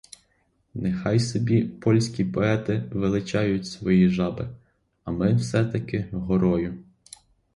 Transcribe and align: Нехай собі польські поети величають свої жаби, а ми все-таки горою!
Нехай 0.73 1.19
собі 1.19 1.63
польські 1.63 2.25
поети 2.25 2.83
величають 2.91 3.67
свої 3.67 4.09
жаби, 4.09 4.49
а 5.03 5.11
ми 5.11 5.35
все-таки 5.35 6.07
горою! 6.11 6.83